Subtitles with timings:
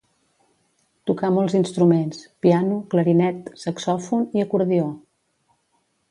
[1.09, 4.89] Tocà molts instruments: piano, clarinet, saxòfon i acordió.